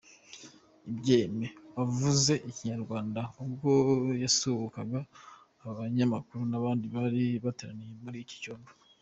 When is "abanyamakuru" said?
5.69-6.41